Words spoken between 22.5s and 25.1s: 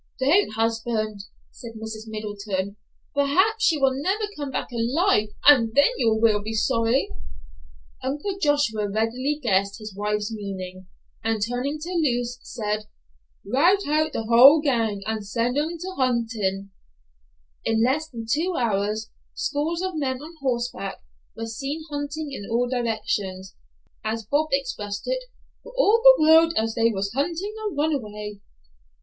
directions, looking, as Bob expressed